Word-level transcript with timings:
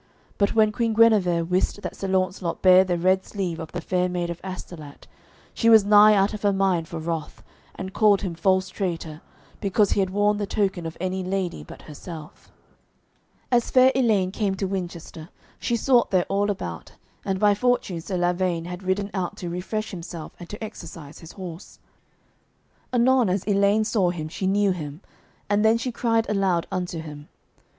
But 0.39 0.55
when 0.55 0.71
Queen 0.71 0.95
Guenever 0.95 1.45
wist 1.45 1.83
that 1.83 1.95
Sir 1.95 2.07
Launcelot 2.07 2.63
bare 2.63 2.83
the 2.83 2.97
red 2.97 3.23
sleeve 3.23 3.59
of 3.59 3.71
the 3.71 3.81
Fair 3.81 4.09
Maid 4.09 4.31
of 4.31 4.41
Astolat, 4.43 5.05
she 5.53 5.69
was 5.69 5.85
nigh 5.85 6.15
out 6.15 6.33
of 6.33 6.41
her 6.41 6.51
mind 6.51 6.87
for 6.87 6.97
wrath, 6.97 7.43
and 7.75 7.93
called 7.93 8.23
him 8.23 8.33
false 8.33 8.69
traitor, 8.69 9.21
because 9.59 9.91
he 9.91 9.99
had 9.99 10.09
worn 10.09 10.37
the 10.37 10.47
token 10.47 10.87
of 10.87 10.97
any 10.99 11.23
lady 11.23 11.63
but 11.63 11.83
herself. 11.83 12.51
As 13.51 13.69
fair 13.69 13.91
Elaine 13.93 14.31
came 14.31 14.55
to 14.55 14.65
Winchester, 14.65 15.29
she 15.59 15.75
sought 15.75 16.09
there 16.09 16.25
all 16.29 16.49
about, 16.49 16.93
and 17.23 17.39
by 17.39 17.53
fortune 17.53 18.01
Sir 18.01 18.17
Lavaine 18.17 18.65
had 18.65 18.81
ridden 18.81 19.11
out 19.13 19.37
to 19.37 19.49
refresh 19.49 19.91
himself 19.91 20.31
and 20.39 20.49
to 20.49 20.63
exercise 20.63 21.19
his 21.19 21.33
horse. 21.33 21.77
Anon 22.91 23.29
as 23.29 23.45
Elaine 23.47 23.83
saw 23.83 24.09
him 24.09 24.29
she 24.29 24.47
knew 24.47 24.71
him, 24.71 25.01
and 25.47 25.63
then 25.63 25.77
she 25.77 25.91
cried 25.91 26.27
aloud 26.27 26.65
unto 26.71 27.01
him. 27.01 27.29